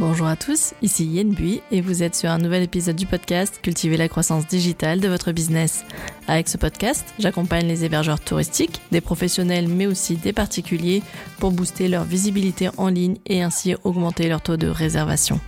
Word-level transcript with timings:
Bonjour 0.00 0.28
à 0.28 0.36
tous, 0.36 0.74
ici 0.80 1.04
Yen 1.06 1.30
Bui 1.34 1.60
et 1.72 1.80
vous 1.80 2.04
êtes 2.04 2.14
sur 2.14 2.30
un 2.30 2.38
nouvel 2.38 2.62
épisode 2.62 2.94
du 2.94 3.04
podcast 3.04 3.58
Cultiver 3.60 3.96
la 3.96 4.08
croissance 4.08 4.46
digitale 4.46 5.00
de 5.00 5.08
votre 5.08 5.32
business. 5.32 5.84
Avec 6.28 6.48
ce 6.48 6.56
podcast, 6.56 7.04
j'accompagne 7.18 7.66
les 7.66 7.84
hébergeurs 7.84 8.20
touristiques, 8.20 8.80
des 8.92 9.00
professionnels 9.00 9.66
mais 9.66 9.88
aussi 9.88 10.14
des 10.14 10.32
particuliers 10.32 11.02
pour 11.40 11.50
booster 11.50 11.88
leur 11.88 12.04
visibilité 12.04 12.70
en 12.76 12.86
ligne 12.86 13.16
et 13.26 13.42
ainsi 13.42 13.74
augmenter 13.82 14.28
leur 14.28 14.40
taux 14.40 14.56
de 14.56 14.68
réservation. 14.68 15.40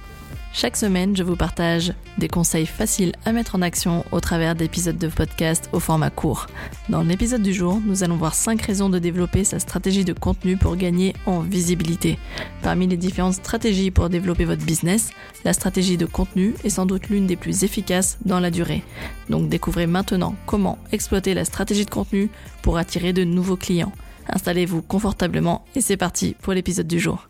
Chaque 0.53 0.77
semaine, 0.77 1.17
je 1.17 1.23
vous 1.23 1.37
partage 1.37 1.93
des 2.19 2.27
conseils 2.27 2.67
faciles 2.67 3.13
à 3.25 3.31
mettre 3.31 3.55
en 3.55 3.63
action 3.63 4.05
au 4.11 4.19
travers 4.19 4.57
d'épisodes 4.57 4.99
de 4.99 5.07
podcast 5.07 5.71
au 5.73 5.79
format 5.79 6.11
court. 6.11 6.49
Dans 6.89 7.05
l'épisode 7.05 7.43
du 7.43 7.55
jour, 7.55 7.81
nous 7.87 8.03
allons 8.03 8.17
voir 8.17 8.35
5 8.35 8.61
raisons 8.61 8.91
de 8.91 8.99
développer 8.99 9.45
sa 9.45 9.61
stratégie 9.61 10.05
de 10.05 10.13
contenu 10.13 10.57
pour 10.57 10.77
gagner 10.77 11.15
en 11.25 11.39
visibilité. 11.39 12.19
Parmi 12.63 12.89
les 12.89 12.97
différentes 12.97 13.35
stratégies 13.35 13.93
pour 13.93 14.11
développer 14.11 14.45
votre 14.45 14.65
business, 14.67 15.11
la 15.45 15.53
stratégie 15.53 15.97
de 15.97 16.05
contenu 16.05 16.55
est 16.65 16.69
sans 16.69 16.85
doute 16.85 17.09
l'une 17.11 17.29
des 17.29 17.37
plus 17.37 17.63
efficaces 17.63 18.19
dans 18.25 18.41
la 18.41 18.51
durée. 18.51 18.83
Donc 19.29 19.49
découvrez 19.49 19.87
maintenant 19.87 20.35
comment 20.47 20.79
exploiter 20.91 21.33
la 21.33 21.45
stratégie 21.45 21.87
de 21.87 21.91
contenu 21.91 22.29
pour 22.63 22.77
attirer 22.77 23.13
de 23.13 23.23
nouveaux 23.23 23.57
clients. 23.57 23.93
Installez-vous 24.29 24.83
confortablement 24.83 25.65
et 25.77 25.81
c'est 25.81 25.97
parti 25.97 26.35
pour 26.43 26.53
l'épisode 26.53 26.89
du 26.89 26.99
jour. 26.99 27.30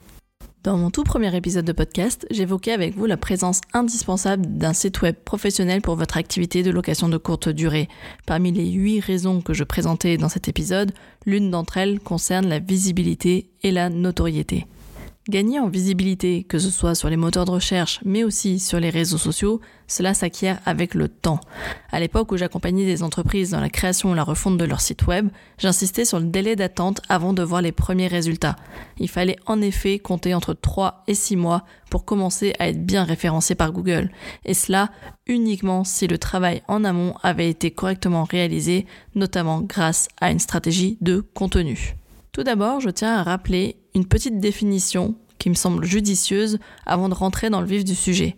Dans 0.62 0.76
mon 0.76 0.90
tout 0.90 1.04
premier 1.04 1.34
épisode 1.34 1.64
de 1.64 1.72
podcast, 1.72 2.26
j'évoquais 2.30 2.72
avec 2.72 2.94
vous 2.94 3.06
la 3.06 3.16
présence 3.16 3.62
indispensable 3.72 4.44
d'un 4.44 4.74
site 4.74 5.00
web 5.00 5.14
professionnel 5.14 5.80
pour 5.80 5.96
votre 5.96 6.18
activité 6.18 6.62
de 6.62 6.70
location 6.70 7.08
de 7.08 7.16
courte 7.16 7.48
durée. 7.48 7.88
Parmi 8.26 8.52
les 8.52 8.70
huit 8.70 9.00
raisons 9.00 9.40
que 9.40 9.54
je 9.54 9.64
présentais 9.64 10.18
dans 10.18 10.28
cet 10.28 10.48
épisode, 10.48 10.92
l'une 11.24 11.50
d'entre 11.50 11.78
elles 11.78 11.98
concerne 11.98 12.46
la 12.46 12.58
visibilité 12.58 13.48
et 13.62 13.70
la 13.70 13.88
notoriété. 13.88 14.66
Gagner 15.28 15.60
en 15.60 15.68
visibilité, 15.68 16.44
que 16.44 16.58
ce 16.58 16.70
soit 16.70 16.94
sur 16.94 17.10
les 17.10 17.18
moteurs 17.18 17.44
de 17.44 17.50
recherche, 17.50 18.00
mais 18.06 18.24
aussi 18.24 18.58
sur 18.58 18.80
les 18.80 18.88
réseaux 18.88 19.18
sociaux, 19.18 19.60
cela 19.86 20.14
s'acquiert 20.14 20.58
avec 20.64 20.94
le 20.94 21.08
temps. 21.08 21.40
À 21.92 22.00
l'époque 22.00 22.32
où 22.32 22.38
j'accompagnais 22.38 22.86
des 22.86 23.02
entreprises 23.02 23.50
dans 23.50 23.60
la 23.60 23.68
création 23.68 24.10
ou 24.10 24.14
la 24.14 24.24
refonte 24.24 24.56
de 24.56 24.64
leur 24.64 24.80
site 24.80 25.06
web, 25.06 25.28
j'insistais 25.58 26.06
sur 26.06 26.20
le 26.20 26.24
délai 26.24 26.56
d'attente 26.56 27.02
avant 27.10 27.34
de 27.34 27.42
voir 27.42 27.60
les 27.60 27.70
premiers 27.70 28.06
résultats. 28.06 28.56
Il 28.98 29.10
fallait 29.10 29.36
en 29.44 29.60
effet 29.60 29.98
compter 29.98 30.32
entre 30.32 30.54
3 30.54 31.04
et 31.06 31.14
6 31.14 31.36
mois 31.36 31.66
pour 31.90 32.06
commencer 32.06 32.54
à 32.58 32.70
être 32.70 32.86
bien 32.86 33.04
référencé 33.04 33.54
par 33.54 33.72
Google. 33.72 34.10
Et 34.46 34.54
cela 34.54 34.88
uniquement 35.26 35.84
si 35.84 36.06
le 36.06 36.16
travail 36.16 36.62
en 36.66 36.82
amont 36.82 37.14
avait 37.22 37.50
été 37.50 37.70
correctement 37.70 38.24
réalisé, 38.24 38.86
notamment 39.14 39.60
grâce 39.60 40.08
à 40.18 40.30
une 40.30 40.38
stratégie 40.38 40.96
de 41.02 41.20
contenu. 41.20 41.94
Tout 42.32 42.42
d'abord, 42.42 42.80
je 42.80 42.90
tiens 42.90 43.16
à 43.16 43.22
rappeler 43.22 43.79
une 43.94 44.06
petite 44.06 44.38
définition 44.38 45.14
qui 45.38 45.50
me 45.50 45.54
semble 45.54 45.84
judicieuse 45.84 46.58
avant 46.86 47.08
de 47.08 47.14
rentrer 47.14 47.50
dans 47.50 47.60
le 47.60 47.66
vif 47.66 47.84
du 47.84 47.94
sujet, 47.94 48.36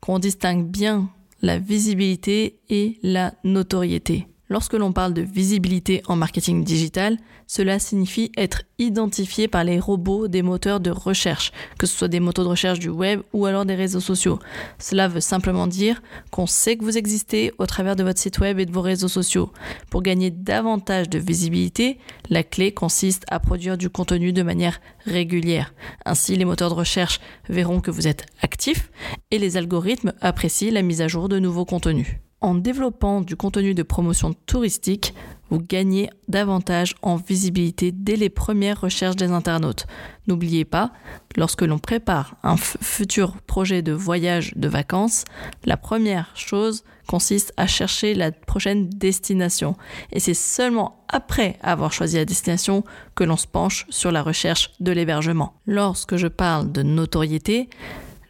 qu'on 0.00 0.18
distingue 0.18 0.66
bien 0.66 1.10
la 1.42 1.58
visibilité 1.58 2.60
et 2.70 2.98
la 3.02 3.34
notoriété. 3.44 4.26
Lorsque 4.54 4.74
l'on 4.74 4.92
parle 4.92 5.14
de 5.14 5.22
visibilité 5.22 6.00
en 6.06 6.14
marketing 6.14 6.62
digital, 6.62 7.18
cela 7.48 7.80
signifie 7.80 8.30
être 8.36 8.62
identifié 8.78 9.48
par 9.48 9.64
les 9.64 9.80
robots 9.80 10.28
des 10.28 10.42
moteurs 10.42 10.78
de 10.78 10.92
recherche, 10.92 11.50
que 11.76 11.88
ce 11.88 11.98
soit 11.98 12.06
des 12.06 12.20
moteurs 12.20 12.44
de 12.44 12.50
recherche 12.50 12.78
du 12.78 12.88
web 12.88 13.20
ou 13.32 13.46
alors 13.46 13.64
des 13.64 13.74
réseaux 13.74 13.98
sociaux. 13.98 14.38
Cela 14.78 15.08
veut 15.08 15.20
simplement 15.20 15.66
dire 15.66 16.00
qu'on 16.30 16.46
sait 16.46 16.76
que 16.76 16.84
vous 16.84 16.96
existez 16.96 17.52
au 17.58 17.66
travers 17.66 17.96
de 17.96 18.04
votre 18.04 18.20
site 18.20 18.38
web 18.38 18.60
et 18.60 18.64
de 18.64 18.70
vos 18.70 18.80
réseaux 18.80 19.08
sociaux. 19.08 19.50
Pour 19.90 20.02
gagner 20.02 20.30
davantage 20.30 21.08
de 21.08 21.18
visibilité, 21.18 21.98
la 22.30 22.44
clé 22.44 22.70
consiste 22.70 23.24
à 23.32 23.40
produire 23.40 23.76
du 23.76 23.90
contenu 23.90 24.32
de 24.32 24.42
manière 24.44 24.80
régulière. 25.04 25.74
Ainsi, 26.04 26.36
les 26.36 26.44
moteurs 26.44 26.70
de 26.70 26.74
recherche 26.74 27.18
verront 27.48 27.80
que 27.80 27.90
vous 27.90 28.06
êtes 28.06 28.24
actif 28.40 28.92
et 29.32 29.40
les 29.40 29.56
algorithmes 29.56 30.12
apprécient 30.20 30.72
la 30.72 30.82
mise 30.82 31.00
à 31.00 31.08
jour 31.08 31.28
de 31.28 31.40
nouveaux 31.40 31.64
contenus 31.64 32.20
en 32.44 32.54
développant 32.54 33.22
du 33.22 33.36
contenu 33.36 33.72
de 33.72 33.82
promotion 33.82 34.34
touristique, 34.44 35.14
vous 35.48 35.60
gagnez 35.60 36.10
davantage 36.28 36.94
en 37.00 37.16
visibilité 37.16 37.90
dès 37.90 38.16
les 38.16 38.28
premières 38.28 38.82
recherches 38.82 39.16
des 39.16 39.30
internautes. 39.30 39.86
N'oubliez 40.26 40.66
pas, 40.66 40.92
lorsque 41.36 41.62
l'on 41.62 41.78
prépare 41.78 42.36
un 42.42 42.58
futur 42.58 43.40
projet 43.46 43.80
de 43.80 43.92
voyage 43.92 44.52
de 44.56 44.68
vacances, 44.68 45.24
la 45.64 45.78
première 45.78 46.32
chose 46.34 46.84
consiste 47.06 47.54
à 47.56 47.66
chercher 47.66 48.12
la 48.12 48.30
prochaine 48.30 48.90
destination. 48.90 49.74
Et 50.12 50.20
c'est 50.20 50.34
seulement 50.34 51.04
après 51.08 51.58
avoir 51.62 51.92
choisi 51.92 52.16
la 52.16 52.26
destination 52.26 52.84
que 53.14 53.24
l'on 53.24 53.38
se 53.38 53.46
penche 53.46 53.86
sur 53.88 54.12
la 54.12 54.22
recherche 54.22 54.70
de 54.80 54.92
l'hébergement. 54.92 55.54
Lorsque 55.66 56.16
je 56.16 56.28
parle 56.28 56.72
de 56.72 56.82
notoriété, 56.82 57.70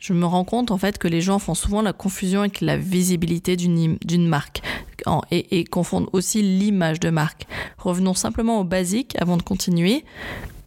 je 0.04 0.12
me 0.12 0.26
rends 0.26 0.44
compte 0.44 0.70
en 0.70 0.76
fait 0.76 0.98
que 0.98 1.08
les 1.08 1.22
gens 1.22 1.38
font 1.38 1.54
souvent 1.54 1.80
la 1.80 1.94
confusion 1.94 2.40
avec 2.40 2.60
la 2.60 2.76
visibilité 2.76 3.56
d'une 3.56 4.28
marque 4.28 4.60
et, 5.30 5.58
et 5.58 5.64
confondent 5.64 6.10
aussi 6.12 6.42
l'image 6.42 7.00
de 7.00 7.08
marque. 7.08 7.46
Revenons 7.78 8.12
simplement 8.12 8.60
au 8.60 8.64
basique 8.64 9.16
avant 9.18 9.38
de 9.38 9.42
continuer. 9.42 10.04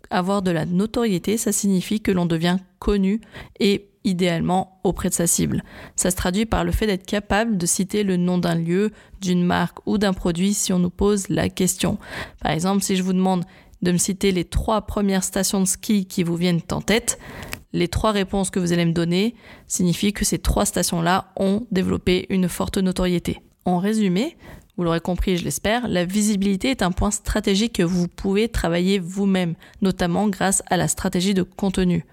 Avoir 0.10 0.42
de 0.42 0.50
la 0.50 0.66
notoriété, 0.66 1.38
ça 1.38 1.52
signifie 1.52 2.02
que 2.02 2.12
l'on 2.12 2.26
devient 2.26 2.58
connu 2.80 3.22
et 3.60 3.90
idéalement 4.04 4.80
auprès 4.84 5.10
de 5.10 5.14
sa 5.14 5.28
cible. 5.28 5.64
Ça 5.96 6.10
se 6.10 6.16
traduit 6.16 6.48
par 6.48 6.64
le 6.64 6.72
fait 6.72 6.88
d'être 6.88 7.06
capable 7.06 7.60
de 7.60 7.66
citer 7.68 8.02
le 8.02 8.18
nom 8.18 8.40
d'un 8.40 8.56
lieu, 8.56 8.92
d'une 9.22 9.44
marque 9.44 9.86
ou 9.86 10.00
d'un 10.00 10.14
produit 10.14 10.56
si 10.56 10.74
on 10.74 10.80
nous 10.80 10.90
pose 10.90 11.30
la 11.30 11.50
question. 11.50 12.00
Par 12.42 12.54
exemple, 12.54 12.82
si 12.82 12.96
je 12.96 13.04
vous 13.04 13.14
demande 13.14 13.44
de 13.84 13.92
me 13.92 13.98
citer 14.00 14.32
les 14.32 14.46
trois 14.46 14.82
premières 14.82 15.24
stations 15.24 15.60
de 15.60 15.68
ski 15.68 16.08
qui 16.08 16.24
vous 16.24 16.38
viennent 16.38 16.62
en 16.72 16.82
tête, 16.82 17.20
les 17.78 17.88
trois 17.88 18.12
réponses 18.12 18.50
que 18.50 18.60
vous 18.60 18.74
allez 18.74 18.86
me 18.86 18.92
donner 18.92 19.36
signifient 19.68 20.14
que 20.14 20.26
ces 20.26 20.40
trois 20.40 20.66
stations-là 20.66 21.32
ont 21.36 21.68
développé 21.72 22.26
une 22.30 22.50
forte 22.50 22.78
notoriété. 22.78 23.40
En 23.66 23.78
résumé, 23.78 24.36
vous 24.78 24.84
l'aurez 24.84 25.00
compris, 25.00 25.38
je 25.38 25.44
l'espère, 25.44 25.88
la 25.88 26.06
visibilité 26.06 26.70
est 26.70 26.82
un 26.82 26.92
point 26.92 27.12
stratégique 27.12 27.74
que 27.74 27.84
vous 27.84 28.08
pouvez 28.08 28.48
travailler 28.48 29.00
vous-même, 29.00 29.56
notamment 29.82 30.28
grâce 30.28 30.64
à 30.68 30.78
la 30.78 30.88
stratégie 30.88 31.34
de 31.34 31.44
contenu. 31.44 32.06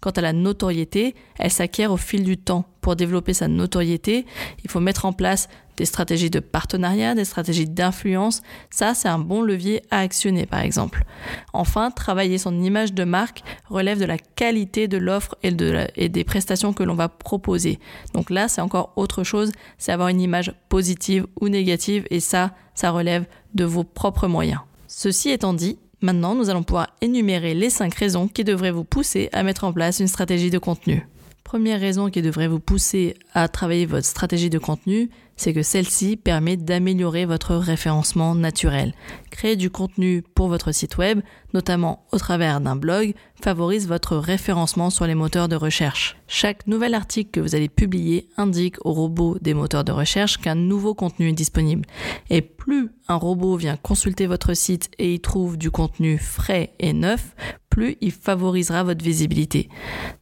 Quant 0.00 0.10
à 0.10 0.20
la 0.20 0.32
notoriété, 0.32 1.14
elle 1.38 1.50
s'acquiert 1.50 1.92
au 1.92 1.96
fil 1.96 2.22
du 2.24 2.36
temps. 2.36 2.64
Pour 2.80 2.96
développer 2.96 3.34
sa 3.34 3.48
notoriété, 3.48 4.26
il 4.64 4.70
faut 4.70 4.80
mettre 4.80 5.04
en 5.04 5.12
place 5.12 5.48
des 5.76 5.84
stratégies 5.84 6.30
de 6.30 6.40
partenariat, 6.40 7.14
des 7.14 7.24
stratégies 7.24 7.66
d'influence. 7.66 8.42
Ça, 8.70 8.94
c'est 8.94 9.08
un 9.08 9.18
bon 9.18 9.42
levier 9.42 9.82
à 9.90 10.00
actionner, 10.00 10.46
par 10.46 10.60
exemple. 10.60 11.04
Enfin, 11.52 11.90
travailler 11.90 12.38
son 12.38 12.62
image 12.62 12.92
de 12.92 13.04
marque 13.04 13.42
relève 13.68 13.98
de 13.98 14.04
la 14.04 14.18
qualité 14.18 14.88
de 14.88 14.96
l'offre 14.98 15.36
et, 15.42 15.50
des 15.52 16.24
prestations 16.24 16.72
que 16.72 16.82
l'on 16.82 16.94
va 16.94 17.08
proposer. 17.08 17.78
Donc 18.14 18.30
là, 18.30 18.48
c'est 18.48 18.60
encore 18.60 18.92
autre 18.96 19.24
chose, 19.24 19.52
c'est 19.78 19.92
avoir 19.92 20.08
une 20.08 20.20
image 20.20 20.52
positive 20.68 21.26
ou 21.40 21.48
négative, 21.48 22.06
et 22.10 22.20
ça, 22.20 22.52
ça 22.74 22.90
relève 22.90 23.26
de 23.54 23.64
vos 23.64 23.84
propres 23.84 24.28
moyens. 24.28 24.60
Ceci 24.86 25.30
étant 25.30 25.54
dit, 25.54 25.78
maintenant, 26.00 26.34
nous 26.34 26.50
allons 26.50 26.62
pouvoir 26.62 26.88
énumérer 27.00 27.54
les 27.54 27.70
5 27.70 27.94
raisons 27.94 28.28
qui 28.28 28.44
devraient 28.44 28.70
vous 28.70 28.84
pousser 28.84 29.28
à 29.32 29.42
mettre 29.42 29.64
en 29.64 29.72
place 29.72 30.00
une 30.00 30.08
stratégie 30.08 30.50
de 30.50 30.58
contenu. 30.58 31.06
Première 31.46 31.80
raison 31.80 32.10
qui 32.10 32.22
devrait 32.22 32.48
vous 32.48 32.58
pousser 32.58 33.14
à 33.32 33.46
travailler 33.46 33.86
votre 33.86 34.06
stratégie 34.06 34.50
de 34.50 34.58
contenu, 34.58 35.10
c'est 35.36 35.52
que 35.52 35.62
celle-ci 35.62 36.16
permet 36.16 36.56
d'améliorer 36.56 37.26
votre 37.26 37.54
référencement 37.54 38.34
naturel. 38.34 38.94
Créer 39.30 39.56
du 39.56 39.70
contenu 39.70 40.22
pour 40.34 40.48
votre 40.48 40.72
site 40.72 40.96
web, 40.96 41.20
notamment 41.52 42.06
au 42.12 42.18
travers 42.18 42.60
d'un 42.60 42.76
blog, 42.76 43.14
favorise 43.42 43.86
votre 43.86 44.16
référencement 44.16 44.90
sur 44.90 45.06
les 45.06 45.14
moteurs 45.14 45.48
de 45.48 45.56
recherche. 45.56 46.16
Chaque 46.26 46.66
nouvel 46.66 46.94
article 46.94 47.30
que 47.30 47.40
vous 47.40 47.54
allez 47.54 47.68
publier 47.68 48.28
indique 48.36 48.76
au 48.84 48.92
robot 48.92 49.38
des 49.40 49.54
moteurs 49.54 49.84
de 49.84 49.92
recherche 49.92 50.38
qu'un 50.38 50.54
nouveau 50.54 50.94
contenu 50.94 51.28
est 51.28 51.32
disponible. 51.32 51.86
Et 52.30 52.40
plus 52.40 52.90
un 53.08 53.16
robot 53.16 53.56
vient 53.56 53.76
consulter 53.76 54.26
votre 54.26 54.54
site 54.54 54.90
et 54.98 55.14
y 55.14 55.20
trouve 55.20 55.56
du 55.56 55.70
contenu 55.70 56.18
frais 56.18 56.72
et 56.78 56.92
neuf, 56.92 57.34
plus 57.70 57.96
il 58.00 58.10
favorisera 58.10 58.84
votre 58.84 59.04
visibilité. 59.04 59.68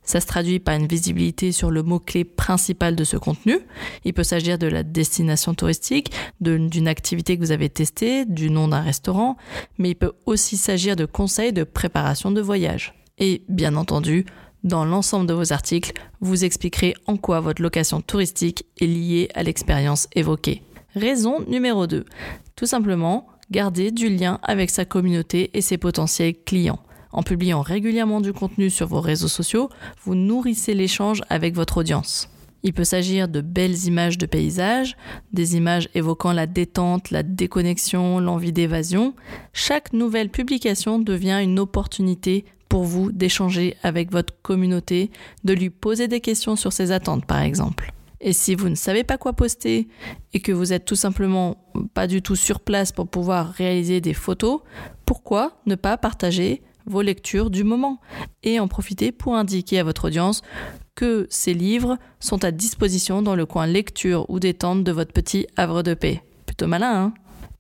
Ça 0.03 0.21
se 0.21 0.27
traduit 0.27 0.59
par 0.59 0.75
une 0.75 0.89
visibilité 0.89 1.53
sur 1.53 1.71
le 1.71 1.83
mot-clé 1.83 2.25
principal 2.25 2.97
de 2.97 3.05
ce 3.05 3.17
contenu. 3.17 3.59
Il 4.05 4.13
peut 4.13 4.25
s'agir 4.25 4.59
de 4.59 4.67
la 4.67 4.83
destination 5.05 5.53
touristique, 5.53 6.13
d'une 6.41 6.89
activité 6.89 7.37
que 7.37 7.43
vous 7.43 7.53
avez 7.53 7.69
testée, 7.69 8.25
du 8.25 8.51
nom 8.51 8.69
d'un 8.69 8.81
restaurant, 8.81 9.37
mais 9.77 9.91
il 9.91 9.95
peut 9.95 10.13
aussi 10.25 10.57
s'agir 10.57 10.97
de 10.97 11.05
conseils 11.05 11.53
de 11.53 11.63
préparation 11.63 12.31
de 12.31 12.41
voyage. 12.41 12.95
Et 13.19 13.43
bien 13.49 13.77
entendu, 13.77 14.25
dans 14.65 14.87
l'ensemble 14.87 15.27
de 15.27 15.35
vos 15.35 15.53
articles, 15.53 15.93
vous 16.21 16.43
expliquerez 16.43 16.95
en 17.07 17.19
quoi 17.19 17.41
votre 17.41 17.61
location 17.61 18.01
touristique 18.01 18.65
est 18.81 18.87
liée 18.87 19.29
à 19.35 19.43
l'expérience 19.43 20.09
évoquée. 20.15 20.63
Raison 20.95 21.45
numéro 21.47 21.87
2. 21.87 22.07
Tout 22.57 22.67
simplement, 22.67 23.27
garder 23.51 23.91
du 23.91 24.09
lien 24.09 24.41
avec 24.43 24.71
sa 24.71 24.87
communauté 24.87 25.51
et 25.53 25.61
ses 25.61 25.77
potentiels 25.77 26.35
clients. 26.47 26.81
En 27.13 27.23
publiant 27.23 27.61
régulièrement 27.61 28.23
du 28.23 28.33
contenu 28.33 28.71
sur 28.71 28.87
vos 28.87 29.03
réseaux 29.03 29.29
sociaux, 29.29 29.69
vous 30.03 30.15
nourrissez 30.15 30.73
l'échange 30.75 31.21
avec 31.29 31.55
votre 31.55 31.77
audience. 31.77 32.31
Il 32.65 32.73
peut 32.73 32.85
s'agir 32.85 33.29
de 33.29 33.43
belles 33.43 33.85
images 33.85 34.17
de 34.17 34.25
paysages, 34.25 34.97
des 35.33 35.57
images 35.57 35.91
évoquant 35.95 36.33
la 36.33 36.47
détente, 36.47 37.11
la 37.11 37.23
déconnexion, 37.23 38.19
l'envie 38.21 38.53
d'évasion. 38.53 39.15
Chaque 39.53 39.93
nouvelle 39.93 40.31
publication 40.31 40.99
devient 40.99 41.41
une 41.43 41.59
opportunité 41.59 42.47
pour 42.71 42.85
vous 42.85 43.13
d'échanger 43.13 43.77
avec 43.83 44.11
votre 44.11 44.35
communauté, 44.41 45.11
de 45.45 45.53
lui 45.53 45.69
poser 45.69 46.09
des 46.09 46.21
questions 46.21 46.57
sur 46.57 46.73
ses 46.73 46.91
attentes 46.91 47.27
par 47.27 47.43
exemple. 47.43 47.93
Et 48.23 48.33
si 48.33 48.55
vous 48.55 48.71
ne 48.71 48.75
savez 48.75 49.05
pas 49.05 49.19
quoi 49.19 49.35
poster 49.35 49.87
et 50.33 50.41
que 50.41 50.51
vous 50.51 50.73
êtes 50.73 50.87
tout 50.87 50.97
simplement 50.97 51.59
pas 51.93 52.07
du 52.07 52.23
tout 52.23 52.37
sur 52.37 52.61
place 52.61 52.91
pour 52.91 53.07
pouvoir 53.07 53.51
réaliser 53.51 54.01
des 54.01 54.15
photos, 54.15 54.61
pourquoi 55.05 55.61
ne 55.67 55.75
pas 55.75 55.99
partager 55.99 56.63
vos 56.87 57.03
lectures 57.03 57.51
du 57.51 57.65
moment 57.65 58.01
et 58.43 58.59
en 58.61 58.69
profiter 58.69 59.13
pour 59.13 59.37
indiquer 59.37 59.79
à 59.79 59.85
votre 59.85 60.07
audience 60.07 60.41
que 60.95 61.27
ces 61.31 61.55
livres 61.55 61.99
sont 62.21 62.45
à 62.45 62.51
disposition 62.51 63.23
dans 63.23 63.35
le 63.35 63.47
coin 63.47 63.67
lecture 63.67 64.29
ou 64.29 64.39
détente 64.41 64.85
de 64.85 64.93
votre 64.93 65.13
petit 65.13 65.47
havre 65.57 65.83
de 65.83 65.95
paix. 65.95 66.23
Plutôt 66.47 66.67
malin, 66.67 66.95
hein? 66.95 67.15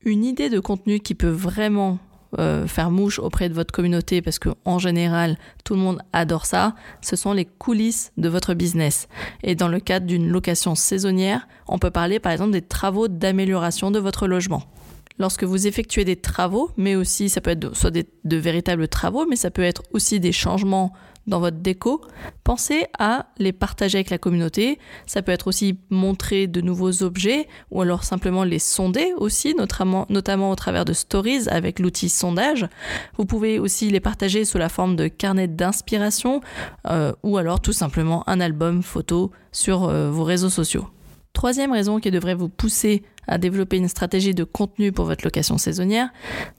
Une 0.04 0.24
idée 0.24 0.50
de 0.50 0.60
contenu 0.60 1.00
qui 1.00 1.14
peut 1.14 1.30
vraiment 1.30 1.98
euh, 2.38 2.66
faire 2.66 2.90
mouche 2.90 3.18
auprès 3.18 3.48
de 3.48 3.54
votre 3.54 3.72
communauté 3.72 4.20
parce 4.20 4.38
que 4.38 4.50
en 4.64 4.78
général 4.78 5.38
tout 5.64 5.74
le 5.74 5.80
monde 5.80 6.02
adore 6.12 6.46
ça, 6.46 6.74
ce 7.00 7.16
sont 7.16 7.32
les 7.32 7.44
coulisses 7.44 8.12
de 8.16 8.28
votre 8.28 8.54
business. 8.54 9.08
Et 9.42 9.54
dans 9.54 9.68
le 9.68 9.80
cadre 9.80 10.06
d'une 10.06 10.28
location 10.28 10.74
saisonnière, 10.74 11.48
on 11.68 11.78
peut 11.78 11.90
parler 11.90 12.18
par 12.18 12.32
exemple 12.32 12.50
des 12.50 12.62
travaux 12.62 13.08
d'amélioration 13.08 13.90
de 13.90 13.98
votre 13.98 14.26
logement 14.26 14.64
lorsque 15.18 15.44
vous 15.44 15.66
effectuez 15.66 16.04
des 16.04 16.16
travaux, 16.16 16.70
mais 16.76 16.96
aussi 16.96 17.28
ça 17.28 17.40
peut 17.40 17.50
être 17.50 17.76
soit 17.76 17.92
de 17.92 18.36
véritables 18.36 18.88
travaux, 18.88 19.26
mais 19.28 19.36
ça 19.36 19.50
peut 19.50 19.62
être 19.62 19.82
aussi 19.92 20.20
des 20.20 20.32
changements 20.32 20.92
dans 21.26 21.40
votre 21.40 21.58
déco, 21.58 22.02
pensez 22.42 22.86
à 22.98 23.26
les 23.38 23.52
partager 23.52 23.98
avec 23.98 24.10
la 24.10 24.18
communauté. 24.18 24.78
Ça 25.06 25.22
peut 25.22 25.32
être 25.32 25.46
aussi 25.46 25.78
montrer 25.90 26.46
de 26.46 26.60
nouveaux 26.60 27.02
objets 27.02 27.48
ou 27.70 27.80
alors 27.80 28.04
simplement 28.04 28.44
les 28.44 28.58
sonder 28.58 29.12
aussi, 29.16 29.54
notamment, 29.54 30.06
au 30.50 30.54
travers 30.54 30.84
de 30.84 30.92
stories 30.92 31.48
avec 31.48 31.78
l'outil 31.78 32.08
sondage. 32.08 32.68
Vous 33.16 33.24
pouvez 33.24 33.58
aussi 33.58 33.90
les 33.90 34.00
partager 34.00 34.44
sous 34.44 34.58
la 34.58 34.68
forme 34.68 34.96
de 34.96 35.08
carnet 35.08 35.48
d'inspiration 35.48 36.40
euh, 36.88 37.12
ou 37.22 37.38
alors 37.38 37.60
tout 37.60 37.72
simplement 37.72 38.28
un 38.28 38.40
album 38.40 38.82
photo 38.82 39.30
sur 39.52 39.84
euh, 39.84 40.10
vos 40.10 40.24
réseaux 40.24 40.50
sociaux. 40.50 40.88
Troisième 41.32 41.72
raison 41.72 41.98
qui 41.98 42.10
devrait 42.10 42.34
vous 42.34 42.48
pousser 42.48 43.02
à 43.26 43.38
développer 43.38 43.76
une 43.76 43.88
stratégie 43.88 44.34
de 44.34 44.44
contenu 44.44 44.92
pour 44.92 45.04
votre 45.04 45.24
location 45.24 45.58
saisonnière, 45.58 46.10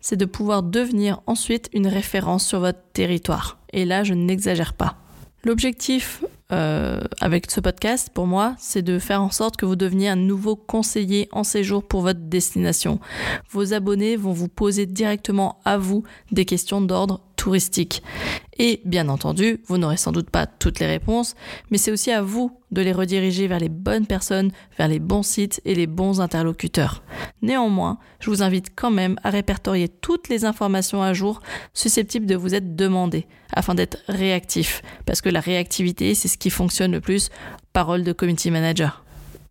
c'est 0.01 0.17
de 0.17 0.25
pouvoir 0.25 0.63
devenir 0.63 1.21
ensuite 1.27 1.69
une 1.73 1.87
référence 1.87 2.45
sur 2.45 2.59
votre 2.59 2.79
territoire. 2.93 3.57
Et 3.73 3.85
là, 3.85 4.03
je 4.03 4.13
n'exagère 4.13 4.73
pas. 4.73 4.97
L'objectif 5.43 6.23
euh, 6.51 7.01
avec 7.21 7.49
ce 7.49 7.59
podcast, 7.59 8.09
pour 8.13 8.27
moi, 8.27 8.55
c'est 8.59 8.81
de 8.81 8.99
faire 8.99 9.21
en 9.21 9.31
sorte 9.31 9.57
que 9.57 9.65
vous 9.65 9.75
deveniez 9.75 10.09
un 10.09 10.15
nouveau 10.15 10.55
conseiller 10.55 11.27
en 11.31 11.43
séjour 11.43 11.83
pour 11.83 12.01
votre 12.01 12.19
destination. 12.19 12.99
Vos 13.49 13.73
abonnés 13.73 14.15
vont 14.15 14.31
vous 14.31 14.47
poser 14.47 14.85
directement 14.85 15.59
à 15.65 15.77
vous 15.77 16.03
des 16.31 16.45
questions 16.45 16.81
d'ordre 16.81 17.21
touristique. 17.45 18.01
Et 18.57 18.81
bien 18.85 19.07
entendu, 19.07 19.59
vous 19.67 19.77
n'aurez 19.77 19.97
sans 19.97 20.11
doute 20.11 20.31
pas 20.31 20.47
toutes 20.47 20.79
les 20.79 20.87
réponses, 20.87 21.35
mais 21.69 21.77
c'est 21.77 21.91
aussi 21.91 22.09
à 22.11 22.23
vous 22.23 22.59
de 22.71 22.81
les 22.81 22.91
rediriger 22.91 23.47
vers 23.47 23.59
les 23.59 23.69
bonnes 23.69 24.07
personnes, 24.07 24.51
vers 24.79 24.87
les 24.87 24.97
bons 24.97 25.21
sites 25.21 25.61
et 25.63 25.75
les 25.75 25.85
bons 25.85 26.21
interlocuteurs. 26.21 27.03
Néanmoins, 27.43 27.99
je 28.19 28.31
vous 28.31 28.41
invite 28.41 28.71
quand 28.75 28.89
même 28.89 29.19
à 29.23 29.29
répertorier 29.29 29.89
toutes 29.89 30.27
les 30.27 30.43
informations 30.43 31.03
à 31.03 31.13
jour 31.13 31.39
susceptibles 31.75 32.25
de 32.25 32.35
vous 32.35 32.55
être 32.55 32.75
demandées, 32.75 33.27
afin 33.53 33.75
d'être 33.75 33.99
réactif, 34.07 34.81
parce 35.05 35.21
que 35.21 35.29
la 35.29 35.39
réactivité, 35.39 36.15
c'est 36.15 36.27
ce 36.27 36.39
qui 36.39 36.49
fonctionne 36.49 36.93
le 36.93 37.01
plus, 37.01 37.29
parole 37.73 38.03
de 38.03 38.11
community 38.11 38.49
manager. 38.49 39.04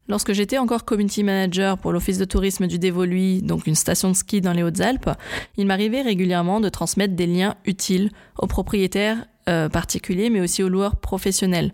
Lorsque 0.06 0.32
j'étais 0.32 0.58
encore 0.58 0.84
community 0.84 1.24
manager 1.24 1.78
pour 1.78 1.92
l'office 1.92 2.18
de 2.18 2.26
tourisme 2.26 2.66
du 2.66 2.78
Dévoluy, 2.78 3.40
donc 3.40 3.66
une 3.66 3.74
station 3.74 4.10
de 4.10 4.14
ski 4.14 4.42
dans 4.42 4.52
les 4.52 4.62
Hautes-Alpes, 4.62 5.10
il 5.56 5.66
m'arrivait 5.66 6.02
régulièrement 6.02 6.60
de 6.60 6.68
transmettre 6.68 7.14
des 7.14 7.26
liens 7.26 7.54
utiles 7.64 8.10
aux 8.38 8.46
propriétaires 8.46 9.24
euh, 9.48 9.68
particuliers, 9.68 10.30
mais 10.30 10.40
aussi 10.40 10.62
aux 10.62 10.68
loueurs 10.68 10.96
professionnels. 10.96 11.72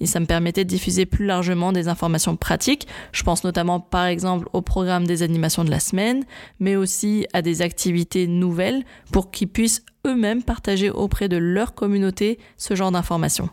Et 0.00 0.06
ça 0.06 0.20
me 0.20 0.26
permettait 0.26 0.64
de 0.64 0.68
diffuser 0.68 1.06
plus 1.06 1.24
largement 1.24 1.72
des 1.72 1.88
informations 1.88 2.36
pratiques. 2.36 2.86
Je 3.12 3.22
pense 3.24 3.44
notamment 3.44 3.80
par 3.80 4.06
exemple 4.06 4.48
au 4.52 4.60
programme 4.60 5.06
des 5.06 5.22
animations 5.22 5.64
de 5.64 5.70
la 5.70 5.80
semaine, 5.80 6.24
mais 6.60 6.76
aussi 6.76 7.26
à 7.32 7.42
des 7.42 7.62
activités 7.62 8.28
nouvelles 8.28 8.84
pour 9.12 9.30
qu'ils 9.30 9.48
puissent 9.48 9.84
eux-mêmes 10.06 10.42
partager 10.42 10.90
auprès 10.90 11.28
de 11.28 11.36
leur 11.36 11.74
communauté 11.74 12.38
ce 12.56 12.74
genre 12.74 12.92
d'informations. 12.92 13.50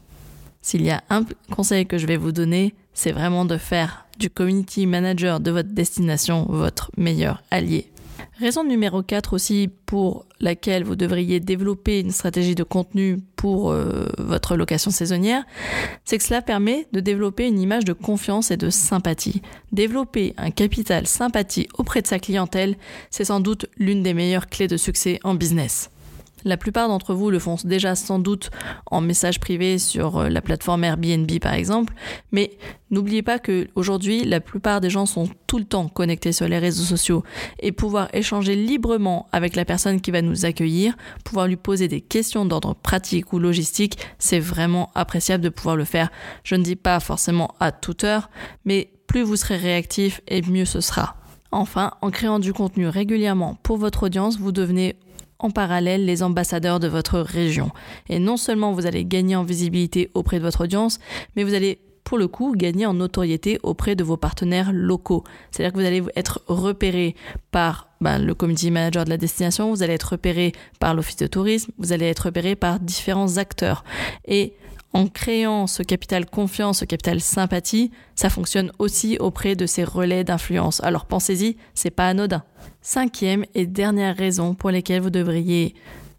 S'il 0.61 0.83
y 0.83 0.91
a 0.91 1.03
un 1.09 1.23
conseil 1.51 1.85
que 1.85 1.97
je 1.97 2.07
vais 2.07 2.17
vous 2.17 2.31
donner, 2.31 2.73
c'est 2.93 3.11
vraiment 3.11 3.45
de 3.45 3.57
faire 3.57 4.07
du 4.19 4.30
community 4.30 4.86
manager 4.86 5.39
de 5.39 5.50
votre 5.50 5.69
destination 5.69 6.45
votre 6.50 6.92
meilleur 6.98 7.42
allié. 7.50 7.88
Raison 8.39 8.63
numéro 8.63 9.01
4 9.01 9.33
aussi 9.33 9.69
pour 9.86 10.25
laquelle 10.39 10.83
vous 10.83 10.95
devriez 10.95 11.39
développer 11.39 12.00
une 12.00 12.12
stratégie 12.12 12.56
de 12.56 12.63
contenu 12.63 13.18
pour 13.36 13.71
euh, 13.71 14.07
votre 14.18 14.56
location 14.56 14.92
saisonnière, 14.92 15.44
c'est 16.06 16.18
que 16.18 16.24
cela 16.24 16.42
permet 16.42 16.88
de 16.94 17.01
développer 17.01 17.48
une 17.48 17.60
image 17.60 17.83
de 17.83 17.92
confiance 17.94 18.51
et 18.51 18.57
de 18.57 18.69
sympathie. 18.69 19.42
Développer 19.74 20.33
un 20.38 20.51
capital 20.51 21.06
sympathie 21.06 21.68
auprès 21.77 22.01
de 22.01 22.07
sa 22.07 22.19
clientèle, 22.19 22.77
c'est 23.10 23.25
sans 23.25 23.42
doute 23.42 23.66
l'une 23.77 24.04
des 24.04 24.13
meilleures 24.13 24.48
clés 24.48 24.68
de 24.68 24.77
succès 24.77 25.19
en 25.24 25.36
business. 25.36 25.89
La 26.45 26.57
plupart 26.57 26.88
d'entre 26.88 27.13
vous 27.13 27.30
le 27.30 27.39
font 27.39 27.57
déjà 27.63 27.95
sans 27.95 28.19
doute 28.19 28.50
en 28.86 29.01
message 29.01 29.39
privé 29.39 29.77
sur 29.77 30.18
euh, 30.18 30.30
la 30.30 30.41
plateforme 30.41 30.83
Airbnb 30.83 31.30
par 31.41 31.53
exemple, 31.53 31.94
mais 32.31 32.57
n'oubliez 32.91 33.21
pas 33.21 33.39
que 33.39 33.68
aujourd'hui 33.75 34.24
la 34.24 34.39
plupart 34.39 34.81
des 34.81 34.89
gens 34.89 35.06
sont 35.06 35.30
tout 35.47 35.57
le 35.57 35.65
temps 35.65 35.88
connectés 35.89 36.31
sur 36.31 36.47
les 36.47 36.59
réseaux 36.59 36.83
sociaux 36.83 37.24
et 37.59 37.71
pouvoir 37.71 38.07
échanger 38.13 38.56
librement 38.56 39.27
avec 39.31 39.56
la 39.56 39.65
personne 39.65 40.00
qui 40.00 40.12
va 40.12 40.21
nous 40.21 40.45
accueillir, 40.45 40.95
pouvoir 41.25 41.47
lui 41.47 41.57
poser 41.57 41.88
des 41.88 42.01
questions 42.01 42.45
d'ordre 42.45 42.74
pratique 42.74 43.33
ou 43.33 43.39
logistique, 43.39 43.97
c'est 44.18 44.39
vraiment 44.39 44.92
appréciable 44.95 45.44
de 45.44 45.50
pouvoir 45.50 45.75
le 45.75 45.85
faire. 45.85 46.09
Je 46.44 46.56
ne 46.56 46.63
dis 46.63 46.75
pas 46.75 47.00
forcément 47.00 47.53
à 47.59 47.71
toute 47.71 48.03
heure, 48.03 48.30
mais 48.65 48.92
plus 49.07 49.24
vous 49.24 49.35
serez 49.35 49.57
réactif 49.57 50.21
et 50.27 50.42
mieux 50.42 50.65
ce 50.65 50.81
sera. 50.81 51.15
Enfin, 51.51 51.94
en 52.01 52.12
créant 52.12 52.39
du 52.39 52.53
contenu 52.53 52.88
régulièrement 52.88 53.57
pour 53.63 53.77
votre 53.77 54.03
audience, 54.03 54.38
vous 54.38 54.51
devenez 54.51 54.95
en 55.39 55.50
parallèle 55.50 56.06
les 56.06 56.21
ambassadeurs 56.21 56.80
de 56.80 56.88
votre 56.88 57.19
région. 57.19 57.71
Et 58.09 58.19
non 58.19 58.38
seulement 58.38 58.74
vous 58.74 58.86
allez 58.86 59.06
gagner 59.06 59.36
en 59.36 59.44
visibilité 59.44 60.12
auprès 60.13 60.38
de 60.38 60.44
votre 60.44 60.65
audience, 60.65 61.00
mais 61.36 61.44
vous 61.44 61.53
allez 61.53 61.80
pour 62.03 62.18
le 62.18 62.27
coup 62.27 62.56
gagner 62.56 62.88
en 62.88 62.95
notoriété 62.95 63.59
auprès 63.62 63.95
de 63.95 64.03
vos 64.03 64.18
partenaires 64.18 64.71
locaux. 64.74 65.24
C'est-à-dire 65.51 65.74
que 65.74 65.80
vous 65.80 65.86
allez 65.86 66.03
être 66.15 66.41
repéré 66.47 67.15
par 67.51 67.89
ben, 68.01 68.18
le 68.18 68.33
community 68.33 68.71
manager 68.71 69.06
de 69.06 69.12
la 69.12 69.18
destination, 69.18 69.69
vous 69.69 69.83
allez 69.83 69.94
être 69.94 70.13
repéré 70.13 70.53
par 70.80 70.95
l'office 70.95 71.18
de 71.18 71.27
tourisme, 71.27 71.71
vous 71.77 71.94
allez 71.94 72.07
être 72.07 72.25
repéré 72.25 72.56
par 72.56 72.80
différents 72.80 73.38
acteurs. 73.38 73.83
Et 74.25 74.53
en 74.94 75.07
créant 75.07 75.68
ce 75.68 75.83
capital 75.83 76.25
confiance, 76.25 76.80
ce 76.80 76.85
capital 76.85 77.21
sympathie, 77.21 77.92
ça 78.16 78.30
fonctionne 78.30 78.71
aussi 78.80 79.18
auprès 79.19 79.56
de 79.56 79.66
ces 79.66 79.83
relais 79.83 80.23
d'influence. 80.23 80.81
Alors 80.83 81.06
pensez-y, 81.06 81.57
c'est 81.75 81.92
pas 81.92 82.07
anodin. 82.07 82.44
Cinquième 82.81 83.45
et 83.54 83.68
dernière 83.68 84.16
raison 84.16 84.56
pour 84.56 84.71
laquelle 84.71 85.02
vous 85.02 85.09
devriez 85.09 85.75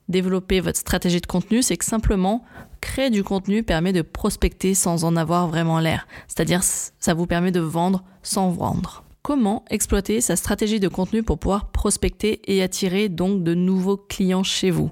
développer 0.08 0.60
votre 0.60 0.78
stratégie 0.78 1.20
de 1.20 1.26
contenu, 1.26 1.62
c'est 1.62 1.76
que 1.76 1.84
simplement 1.84 2.44
créer 2.80 3.10
du 3.10 3.22
contenu 3.22 3.62
permet 3.62 3.92
de 3.92 4.02
prospecter 4.02 4.74
sans 4.74 5.04
en 5.04 5.16
avoir 5.16 5.48
vraiment 5.48 5.80
l'air. 5.80 6.06
C'est-à-dire 6.28 6.62
ça 6.62 7.14
vous 7.14 7.26
permet 7.26 7.52
de 7.52 7.60
vendre 7.60 8.04
sans 8.22 8.50
vendre. 8.50 9.04
Comment 9.22 9.64
exploiter 9.68 10.20
sa 10.20 10.34
stratégie 10.34 10.80
de 10.80 10.88
contenu 10.88 11.22
pour 11.22 11.38
pouvoir 11.38 11.70
prospecter 11.70 12.40
et 12.50 12.62
attirer 12.62 13.08
donc 13.08 13.44
de 13.44 13.54
nouveaux 13.54 13.98
clients 13.98 14.42
chez 14.42 14.70
vous? 14.70 14.90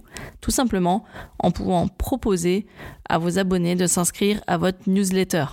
Tout 0.49 0.53
simplement 0.53 1.05
en 1.41 1.51
pouvant 1.51 1.89
proposer 1.89 2.65
à 3.07 3.19
vos 3.19 3.39
abonnés 3.39 3.75
de 3.75 3.87
s'inscrire 3.87 4.41
à 4.47 4.57
votre 4.57 4.79
newsletter. 4.87 5.45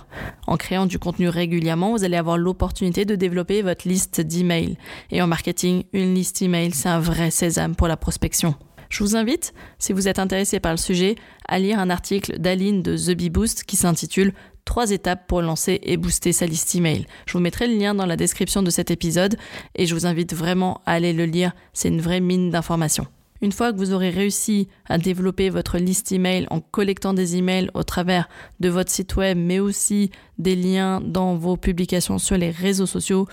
En 0.46 0.56
créant 0.56 0.86
du 0.86 0.98
contenu 0.98 1.28
régulièrement, 1.28 1.92
vous 1.92 2.02
allez 2.02 2.16
avoir 2.16 2.38
l'opportunité 2.38 3.04
de 3.04 3.14
développer 3.14 3.60
votre 3.60 3.86
liste 3.86 4.22
d'emails. 4.22 4.78
Et 5.10 5.20
en 5.20 5.26
marketing, 5.26 5.84
une 5.92 6.14
liste 6.14 6.40
email, 6.40 6.72
c'est 6.72 6.88
un 6.88 6.98
vrai 6.98 7.30
sésame 7.30 7.76
pour 7.76 7.88
la 7.88 7.98
prospection. 7.98 8.54
Je 8.88 9.04
vous 9.04 9.16
invite, 9.16 9.52
si 9.78 9.92
vous 9.92 10.08
êtes 10.08 10.18
intéressé 10.18 10.60
par 10.60 10.72
le 10.72 10.78
sujet, 10.78 11.16
à 11.46 11.58
lire 11.58 11.78
un 11.78 11.90
article 11.90 12.38
d'Aline 12.38 12.80
de 12.80 12.96
The 12.96 13.14
Bee 13.14 13.28
Boost 13.28 13.64
qui 13.64 13.76
s'intitule 13.76 14.32
trois 14.64 14.92
étapes 14.92 15.26
pour 15.26 15.42
lancer 15.42 15.78
et 15.82 15.98
booster 15.98 16.32
sa 16.32 16.46
liste 16.46 16.74
email. 16.74 17.06
Je 17.26 17.34
vous 17.34 17.40
mettrai 17.40 17.66
le 17.66 17.74
lien 17.74 17.94
dans 17.94 18.06
la 18.06 18.16
description 18.16 18.62
de 18.62 18.70
cet 18.70 18.90
épisode 18.90 19.36
et 19.74 19.84
je 19.84 19.94
vous 19.94 20.06
invite 20.06 20.32
vraiment 20.32 20.80
à 20.86 20.92
aller 20.92 21.12
le 21.12 21.26
lire, 21.26 21.52
c'est 21.74 21.88
une 21.88 22.00
vraie 22.00 22.20
mine 22.20 22.48
d'informations. 22.48 23.06
Une 23.42 23.52
fois 23.52 23.72
que 23.72 23.78
vous 23.78 23.92
aurez 23.92 24.10
réussi 24.10 24.68
à 24.88 24.98
développer 24.98 25.50
votre 25.50 25.78
liste 25.78 26.12
email 26.12 26.46
en 26.50 26.60
collectant 26.60 27.14
des 27.14 27.36
emails 27.36 27.70
au 27.74 27.82
travers 27.82 28.28
de 28.60 28.68
votre 28.68 28.90
site 28.90 29.16
web, 29.16 29.38
mais 29.38 29.58
aussi 29.58 30.10
des 30.38 30.56
liens 30.56 31.00
dans 31.00 31.34
vos 31.36 31.56
publications 31.56 32.18
sur 32.18 32.36
les 32.36 32.50
réseaux 32.50 32.86
sociaux, 32.86 33.26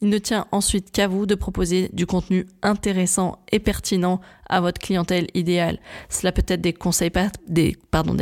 il 0.00 0.08
ne 0.08 0.18
tient 0.18 0.46
ensuite 0.52 0.90
qu'à 0.92 1.08
vous 1.08 1.26
de 1.26 1.34
proposer 1.34 1.90
du 1.92 2.06
contenu 2.06 2.46
intéressant 2.62 3.38
et 3.52 3.58
pertinent 3.58 4.20
à 4.48 4.60
votre 4.60 4.80
clientèle 4.80 5.28
idéale. 5.34 5.78
Cela 6.08 6.32
peut 6.32 6.44
être 6.46 6.60
des 6.60 6.72
conseils, 6.72 7.12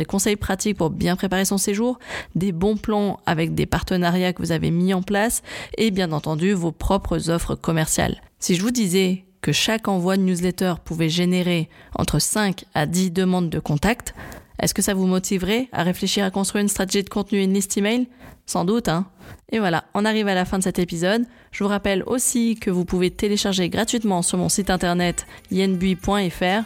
conseils 0.07 0.35
pratiques 0.35 0.77
pour 0.77 0.89
bien 0.89 1.15
préparer 1.15 1.45
son 1.45 1.57
séjour, 1.57 1.99
des 2.35 2.51
bons 2.51 2.77
plans 2.77 3.19
avec 3.25 3.55
des 3.55 3.65
partenariats 3.65 4.33
que 4.33 4.41
vous 4.41 4.51
avez 4.51 4.71
mis 4.71 4.93
en 4.93 5.01
place 5.01 5.41
et 5.77 5.91
bien 5.91 6.11
entendu 6.11 6.53
vos 6.53 6.71
propres 6.71 7.29
offres 7.29 7.55
commerciales. 7.55 8.21
Si 8.39 8.55
je 8.55 8.61
vous 8.61 8.71
disais 8.71 9.25
que 9.41 9.51
chaque 9.51 9.87
envoi 9.87 10.17
de 10.17 10.23
newsletter 10.23 10.75
pouvait 10.83 11.09
générer 11.09 11.69
entre 11.95 12.19
5 12.19 12.65
à 12.73 12.85
10 12.85 13.11
demandes 13.11 13.49
de 13.49 13.59
contact, 13.59 14.13
Est-ce 14.61 14.73
que 14.73 14.81
ça 14.81 14.93
vous 14.93 15.07
motiverait 15.07 15.69
à 15.71 15.83
réfléchir 15.83 16.25
à 16.25 16.31
construire 16.31 16.61
une 16.61 16.67
stratégie 16.67 17.03
de 17.03 17.09
contenu 17.09 17.39
et 17.39 17.45
une 17.45 17.53
liste 17.53 17.77
email? 17.77 18.09
Sans 18.45 18.65
doute, 18.65 18.89
hein 18.89 19.05
Et 19.51 19.59
voilà, 19.59 19.85
on 19.93 20.05
arrive 20.05 20.27
à 20.27 20.33
la 20.33 20.43
fin 20.43 20.57
de 20.57 20.63
cet 20.63 20.79
épisode. 20.79 21.23
Je 21.51 21.63
vous 21.63 21.69
rappelle 21.69 22.03
aussi 22.07 22.55
que 22.55 22.69
vous 22.69 22.83
pouvez 22.83 23.11
télécharger 23.11 23.69
gratuitement 23.69 24.21
sur 24.21 24.37
mon 24.37 24.49
site 24.49 24.69
internet 24.69 25.27
yenbui.fr 25.51 26.63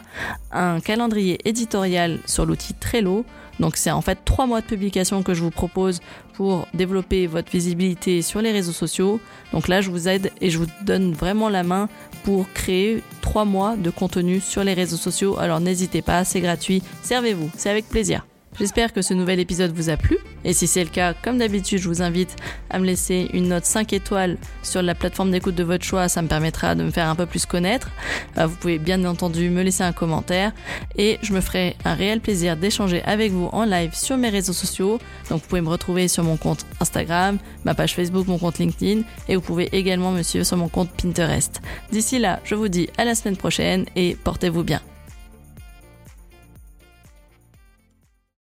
un 0.50 0.80
calendrier 0.80 1.38
éditorial 1.48 2.18
sur 2.26 2.46
l'outil 2.46 2.74
Trello. 2.74 3.24
Donc 3.60 3.76
c'est 3.76 3.90
en 3.90 4.00
fait 4.00 4.18
trois 4.24 4.46
mois 4.46 4.60
de 4.60 4.66
publication 4.66 5.22
que 5.22 5.34
je 5.34 5.42
vous 5.42 5.50
propose 5.50 6.00
pour 6.34 6.66
développer 6.74 7.26
votre 7.26 7.50
visibilité 7.50 8.22
sur 8.22 8.42
les 8.42 8.52
réseaux 8.52 8.72
sociaux. 8.72 9.20
Donc 9.52 9.68
là, 9.68 9.80
je 9.80 9.90
vous 9.90 10.08
aide 10.08 10.32
et 10.40 10.50
je 10.50 10.58
vous 10.58 10.66
donne 10.82 11.12
vraiment 11.12 11.48
la 11.48 11.62
main 11.62 11.88
pour 12.24 12.50
créer 12.52 13.02
trois 13.20 13.44
mois 13.44 13.76
de 13.76 13.90
contenu 13.90 14.40
sur 14.40 14.64
les 14.64 14.74
réseaux 14.74 14.96
sociaux. 14.96 15.38
Alors 15.38 15.60
n'hésitez 15.60 16.02
pas, 16.02 16.24
c'est 16.24 16.40
gratuit, 16.40 16.82
servez-vous, 17.02 17.50
c'est 17.56 17.70
avec 17.70 17.88
plaisir. 17.88 18.24
J'espère 18.58 18.92
que 18.92 19.02
ce 19.02 19.14
nouvel 19.14 19.40
épisode 19.40 19.72
vous 19.72 19.90
a 19.90 19.96
plu. 19.96 20.16
Et 20.44 20.52
si 20.52 20.66
c'est 20.66 20.84
le 20.84 20.90
cas, 20.90 21.12
comme 21.14 21.38
d'habitude, 21.38 21.78
je 21.78 21.88
vous 21.88 22.02
invite 22.02 22.36
à 22.70 22.78
me 22.78 22.84
laisser 22.84 23.28
une 23.32 23.48
note 23.48 23.64
5 23.64 23.92
étoiles 23.92 24.36
sur 24.62 24.80
la 24.82 24.94
plateforme 24.94 25.32
d'écoute 25.32 25.54
de 25.56 25.64
votre 25.64 25.84
choix. 25.84 26.08
Ça 26.08 26.22
me 26.22 26.28
permettra 26.28 26.74
de 26.74 26.84
me 26.84 26.90
faire 26.90 27.08
un 27.08 27.16
peu 27.16 27.26
plus 27.26 27.46
connaître. 27.46 27.90
Euh, 28.38 28.46
vous 28.46 28.54
pouvez 28.56 28.78
bien 28.78 29.04
entendu 29.04 29.50
me 29.50 29.62
laisser 29.62 29.82
un 29.82 29.92
commentaire. 29.92 30.52
Et 30.96 31.18
je 31.22 31.32
me 31.32 31.40
ferai 31.40 31.76
un 31.84 31.94
réel 31.94 32.20
plaisir 32.20 32.56
d'échanger 32.56 33.02
avec 33.04 33.32
vous 33.32 33.48
en 33.52 33.64
live 33.64 33.94
sur 33.94 34.16
mes 34.16 34.28
réseaux 34.28 34.52
sociaux. 34.52 35.00
Donc 35.30 35.42
vous 35.42 35.48
pouvez 35.48 35.60
me 35.60 35.68
retrouver 35.68 36.06
sur 36.06 36.22
mon 36.22 36.36
compte 36.36 36.64
Instagram, 36.80 37.38
ma 37.64 37.74
page 37.74 37.94
Facebook, 37.94 38.28
mon 38.28 38.38
compte 38.38 38.58
LinkedIn. 38.58 39.02
Et 39.28 39.34
vous 39.34 39.42
pouvez 39.42 39.68
également 39.72 40.12
me 40.12 40.22
suivre 40.22 40.46
sur 40.46 40.56
mon 40.56 40.68
compte 40.68 40.90
Pinterest. 40.90 41.60
D'ici 41.90 42.20
là, 42.20 42.40
je 42.44 42.54
vous 42.54 42.68
dis 42.68 42.88
à 42.98 43.04
la 43.04 43.16
semaine 43.16 43.36
prochaine 43.36 43.86
et 43.96 44.16
portez-vous 44.22 44.62
bien. 44.62 44.80